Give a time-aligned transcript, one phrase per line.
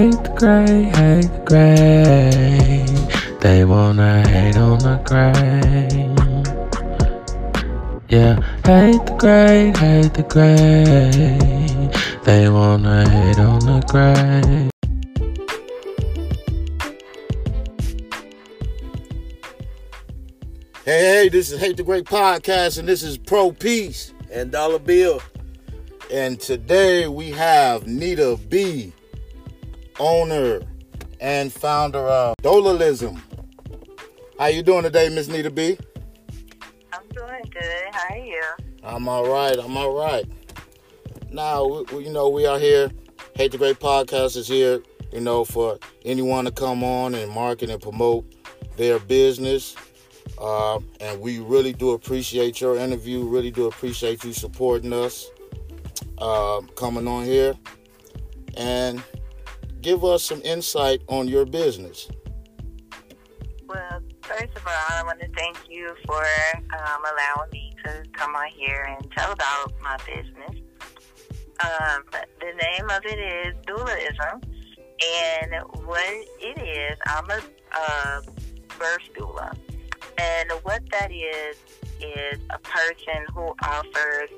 [0.00, 2.86] hate the gray, hate the gray.
[3.40, 6.08] They wanna hate on the gray.
[8.08, 11.90] Yeah, hate the gray, hate the gray.
[12.24, 14.70] They wanna hate on the gray.
[20.86, 24.78] Hey, hey, this is Hate the Great Podcast, and this is Pro Peace and Dollar
[24.78, 25.20] Bill.
[26.10, 28.94] And today we have Nita Bee,
[30.00, 30.62] owner
[31.20, 33.20] and founder of Doulaism.
[34.38, 35.78] How you doing today, Miss Nita Bee?
[36.92, 37.84] I'm doing good.
[37.92, 38.42] How are you?
[38.82, 39.56] I'm all right.
[39.56, 40.24] I'm all right.
[41.30, 42.90] Now, we, you know, we are here.
[43.36, 47.70] Hate the Great Podcast is here, you know, for anyone to come on and market
[47.70, 48.24] and promote
[48.76, 49.76] their business
[50.40, 53.22] uh, and we really do appreciate your interview.
[53.24, 55.28] Really do appreciate you supporting us,
[56.18, 57.54] uh, coming on here,
[58.56, 59.02] and
[59.80, 62.08] give us some insight on your business.
[63.66, 68.34] Well, first of all, I want to thank you for um, allowing me to come
[68.34, 70.62] on here and tell about my business.
[71.62, 72.02] Um,
[72.40, 74.42] the name of it is Doulaism,
[75.02, 77.40] and what it is, I'm a
[77.72, 78.20] uh,
[78.78, 79.56] birth doula.
[80.18, 81.56] And what that is,
[82.00, 84.30] is a person who offers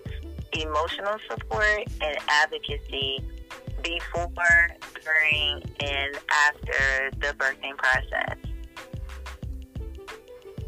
[0.52, 3.24] emotional support and advocacy
[3.82, 4.68] before,
[5.04, 8.36] during, and after the birthing process.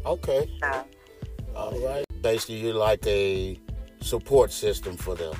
[0.05, 0.49] Okay.
[0.61, 0.85] So,
[1.55, 2.05] All right.
[2.21, 3.59] Basically, you're like a
[4.01, 5.35] support system for them,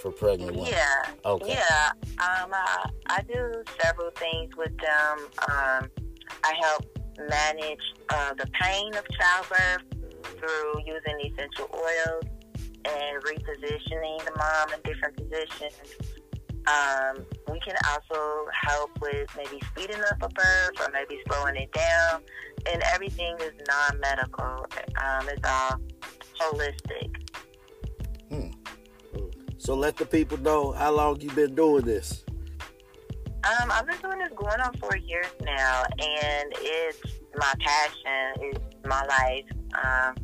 [0.00, 0.72] for pregnant women.
[0.72, 1.12] Yeah.
[1.24, 1.54] Okay.
[1.54, 1.90] Yeah.
[2.18, 5.28] Um, I, I do several things with them.
[5.48, 5.90] Um,
[6.44, 6.84] I help
[7.18, 9.82] manage uh, the pain of childbirth
[10.38, 12.24] through using essential oils
[12.84, 15.74] and repositioning the mom in different positions.
[16.66, 21.70] Um, we can also help with maybe speeding up a birth or maybe slowing it
[21.72, 22.22] down.
[22.72, 24.66] And everything is non medical,
[25.02, 25.80] um, it's all
[26.40, 27.14] holistic.
[28.30, 28.50] Hmm.
[29.58, 32.24] So let the people know how long you've been doing this.
[33.44, 37.00] Um, I've been doing this going on for years now, and it's
[37.36, 38.42] my passion.
[38.42, 39.44] It's my life.
[39.84, 40.14] Um,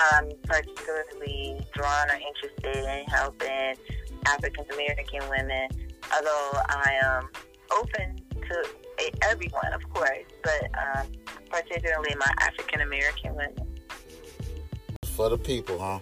[0.00, 3.76] I'm particularly drawn or interested in helping
[4.26, 5.68] African American women,
[6.14, 7.28] although I am
[7.78, 8.64] open to
[9.22, 11.06] everyone, of course, but um,
[11.50, 13.68] particularly my African American women.
[15.16, 16.00] For the people, huh?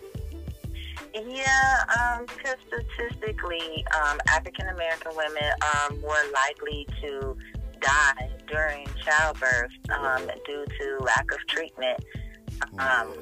[1.14, 7.36] Yeah, um, because statistically, um, African American women are more likely to
[7.80, 12.04] die during childbirth um, due to lack of treatment.
[12.78, 13.14] Um,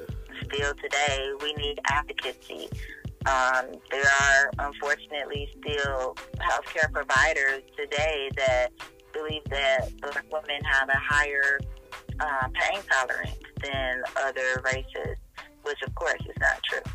[0.43, 2.67] still today, we need advocacy.
[3.25, 8.69] Um, there are unfortunately still healthcare providers today that
[9.13, 11.59] believe that black women have a higher
[12.19, 15.17] uh, pain tolerance than other races,
[15.63, 16.91] which of course is not true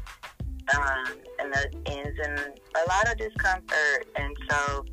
[0.73, 1.05] um,
[1.39, 4.07] and that ends in a lot of discomfort.
[4.17, 4.85] And so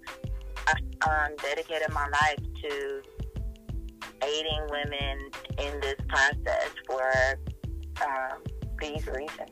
[0.67, 0.73] I
[1.09, 3.01] um, dedicated my life to
[4.23, 7.39] aiding women in this process for
[8.05, 8.41] um,
[8.79, 9.51] these reasons.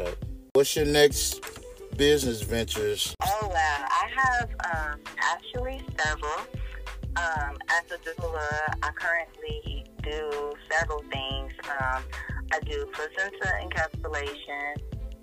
[0.00, 0.14] Okay.
[0.52, 1.40] What's your next
[1.96, 3.14] business ventures?
[3.24, 3.84] Oh, wow.
[3.88, 6.38] I have um, actually several.
[7.16, 11.52] Um, as a doula, I currently do several things.
[11.80, 12.02] Um,
[12.52, 14.76] I do placenta encapsulation.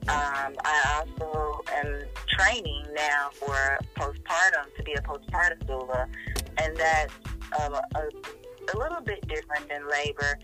[0.09, 6.07] Um, I also am training now for postpartum to be a postpartum doula,
[6.57, 7.13] and that's
[7.61, 10.37] um, a, a, little bit different than labor.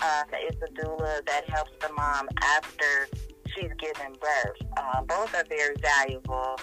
[0.00, 3.08] Uh, it's a doula that helps the mom after
[3.58, 4.68] she's given birth.
[4.76, 6.56] Uh, both are very valuable,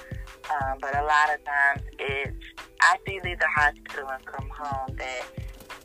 [0.50, 2.46] um, but a lot of times it's
[2.82, 5.24] after you leave the hospital and come home that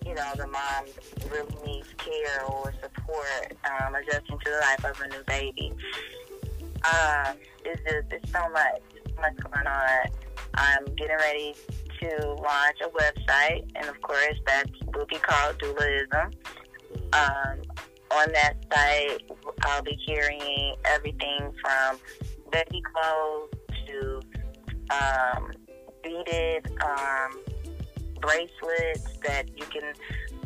[0.06, 0.86] you know, the mom
[1.30, 5.72] really needs care or support um, adjusting to the life of a new baby.
[6.82, 7.34] Uh,
[7.64, 8.80] it's just, it's so much,
[9.20, 10.06] much going on.
[10.54, 11.54] I'm getting ready
[12.00, 14.64] to launch a website, and of course, that
[14.94, 16.32] will be called Doulaism.
[17.12, 17.62] Um,
[18.12, 19.22] on that site,
[19.62, 21.98] I'll be carrying everything from
[22.50, 23.50] baby clothes
[23.86, 24.20] to
[24.90, 25.52] um,
[26.02, 27.40] beaded um,
[28.20, 29.92] bracelets that you can.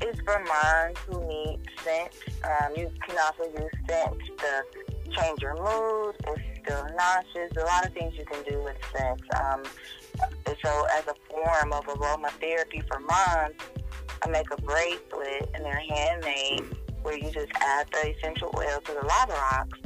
[0.00, 2.10] It's for moms who need scent.
[2.44, 4.64] Um, you can also use scent to
[5.16, 7.52] change your mood if you're nauseous.
[7.56, 9.20] A lot of things you can do with scent.
[9.40, 9.62] Um,
[10.62, 13.54] so, as a form of aromatherapy for moms,
[14.22, 18.92] I make a bracelet and they're handmade where you just add the essential oil to
[18.92, 19.78] the lava rocks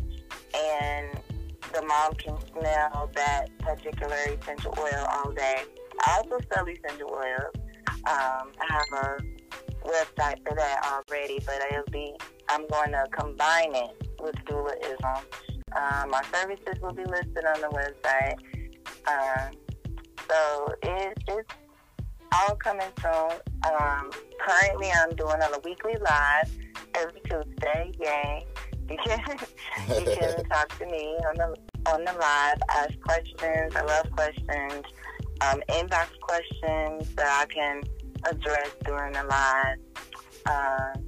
[0.55, 1.21] and
[1.75, 5.63] the mom can smell that particular essential oil all day
[6.01, 7.55] I also sell essential oils.
[8.07, 9.23] Um, I have a
[9.87, 12.15] website for that already, but it'll be
[12.49, 15.23] I'm going to combine it with Doulaism.
[15.77, 18.37] Um, my services will be listed on the website.
[19.07, 19.53] Um,
[20.29, 21.51] so it, it's
[22.33, 23.39] all coming soon.
[23.71, 24.11] Um,
[24.41, 26.51] currently, I'm doing a weekly live
[26.99, 27.93] every Tuesday.
[28.01, 28.47] Yay!
[28.89, 29.21] You can
[29.99, 31.57] you can talk to me on the
[31.91, 33.77] on the live, ask questions.
[33.77, 34.85] I love questions.
[35.41, 37.83] Um, inbox questions that I can
[38.25, 39.79] address during the live.
[40.47, 41.05] Um,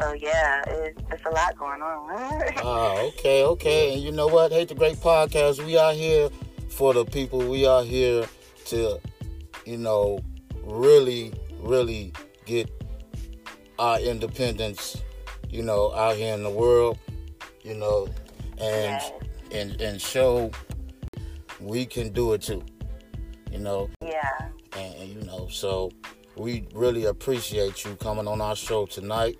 [0.00, 2.52] so yeah, it, it's a lot going on.
[2.64, 3.94] Ah, okay, okay.
[3.94, 4.52] And you know what?
[4.52, 5.64] Hate the Great Podcast.
[5.64, 6.30] We are here
[6.68, 7.38] for the people.
[7.40, 8.24] We are here
[8.66, 8.98] to,
[9.66, 10.20] you know,
[10.62, 12.12] really, really
[12.46, 12.70] get
[13.82, 15.02] our independence,
[15.50, 16.96] you know, out here in the world,
[17.64, 18.06] you know,
[18.58, 19.12] and Yes.
[19.50, 20.52] and and show
[21.60, 22.62] we can do it too,
[23.50, 24.20] you know, yeah.
[24.76, 25.90] and, and you know, so
[26.36, 29.36] we really appreciate you coming on our show tonight.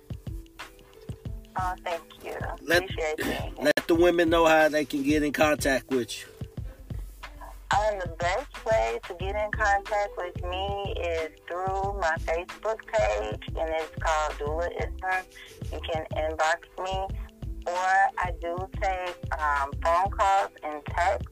[1.57, 2.35] Oh, thank you.
[2.63, 3.63] Let- Appreciate you.
[3.63, 6.27] Let the women know how they can get in contact with you.
[7.71, 13.43] Um, the best way to get in contact with me is through my Facebook page,
[13.57, 15.23] and it's called Doulaism.
[15.71, 17.07] You can inbox me,
[17.67, 21.27] or I do take um, phone calls and text,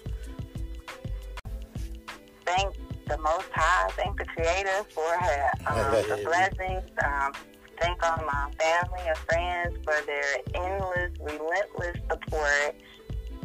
[2.47, 2.75] thank
[3.07, 6.91] the Most High, thank the Creator for her, um, the blessings.
[7.05, 7.33] Um,
[7.81, 12.75] thank all my family and friends for their endless, relentless support.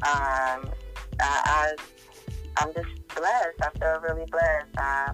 [0.03, 0.71] Um,
[1.19, 1.71] I, I,
[2.57, 3.61] I'm just blessed.
[3.61, 4.77] I feel really blessed.
[4.77, 5.13] I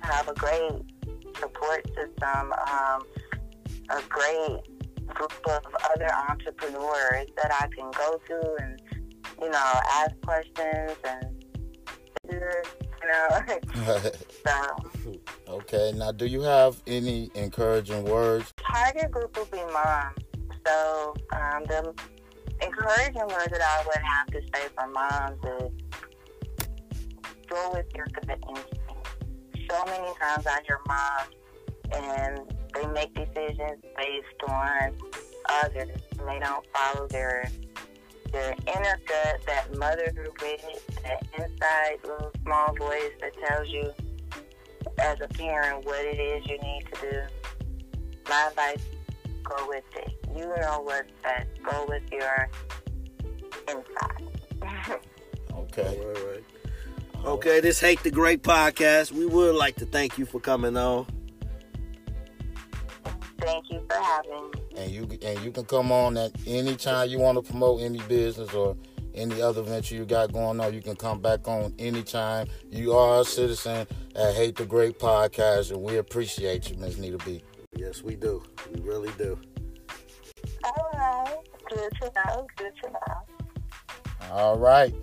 [0.00, 0.82] have a great
[1.38, 3.02] support system, um,
[3.90, 4.60] a great
[5.08, 5.62] group of
[5.94, 8.80] other entrepreneurs that I can go to and,
[9.40, 11.28] you know, ask questions and,
[13.02, 14.10] you know.
[14.46, 15.16] so,
[15.48, 15.92] okay.
[15.94, 18.52] Now, do you have any encouraging words?
[18.58, 20.16] target group will be moms.
[20.66, 21.94] So, um, the
[22.62, 25.72] encouraging word that I would have to say for moms is
[27.48, 28.78] go with your gut instinct.
[29.70, 31.34] So many times I hear moms
[31.94, 34.96] and they make decisions based on
[35.64, 35.88] others
[36.18, 37.50] and they don't follow their
[38.32, 43.92] their inner gut, that motherhood wit, that inside little small voice that tells you
[44.98, 47.20] as a parent what it is you need to do.
[48.28, 48.84] My advice,
[49.44, 50.14] go with it.
[50.34, 51.48] You know what's best.
[51.62, 52.48] Go with your
[53.68, 54.98] inside.
[55.54, 55.86] Okay.
[55.86, 57.24] All right, right.
[57.24, 59.12] Okay, this Hate the Great podcast.
[59.12, 61.06] We would like to thank you for coming on.
[63.38, 64.61] Thank you for having me.
[64.76, 67.98] And you and you can come on at any time you want to promote any
[68.08, 68.76] business or
[69.14, 70.72] any other venture you got going on.
[70.72, 72.46] You can come back on anytime.
[72.70, 73.86] You are a citizen
[74.16, 77.42] at Hate the Great Podcast, and we appreciate you, Miss Nita Bee.
[77.76, 78.42] Yes, we do.
[78.72, 79.38] We really do.
[80.64, 81.36] All right.
[81.68, 82.46] Good to know.
[82.56, 84.30] Good to know.
[84.30, 84.94] All right.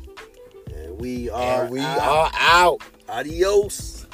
[0.75, 1.99] And we are And we out.
[1.99, 2.81] are out.
[3.07, 4.05] Adios.